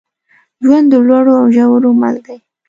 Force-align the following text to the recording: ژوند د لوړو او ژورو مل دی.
ژوند 0.63 0.85
د 0.91 0.95
لوړو 1.07 1.33
او 1.41 1.45
ژورو 1.55 1.89
مل 2.01 2.15
دی. 2.25 2.37